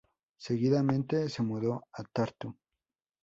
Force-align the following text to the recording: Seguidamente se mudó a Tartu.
Seguidamente 0.39 1.29
se 1.29 1.43
mudó 1.43 1.83
a 1.93 2.03
Tartu. 2.11 2.57